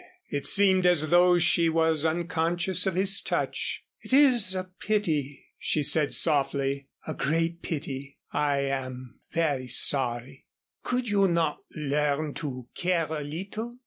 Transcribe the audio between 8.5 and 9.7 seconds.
am very